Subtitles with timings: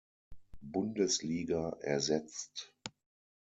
[0.63, 2.73] Bundesliga ersetzt.